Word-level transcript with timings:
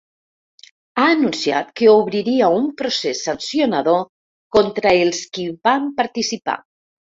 Ha 1.01 1.03
anunciat 1.15 1.69
que 1.81 1.89
obriria 1.91 2.49
un 2.61 2.65
procés 2.81 3.21
sancionador 3.29 4.03
contra 4.59 4.97
els 5.05 5.23
qui 5.37 5.47
hi 5.53 5.57
van 5.71 5.89
participar. 6.03 6.61